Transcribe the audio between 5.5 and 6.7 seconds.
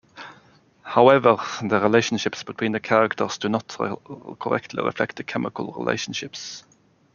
relationships.